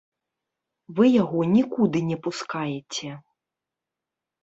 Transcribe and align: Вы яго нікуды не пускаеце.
Вы 0.99 1.05
яго 1.23 1.39
нікуды 1.55 1.97
не 2.09 2.17
пускаеце. 2.27 3.09